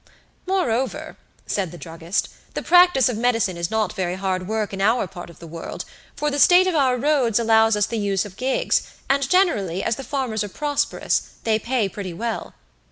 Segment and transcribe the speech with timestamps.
[0.47, 1.15] "Moreover,"
[1.45, 5.29] said the druggist, "the practice of medicine is not very hard work in our part
[5.29, 5.85] of the world,
[6.15, 9.97] for the state of our roads allows us the use of gigs, and generally, as
[9.97, 12.55] the farmers are prosperous, they pay pretty well.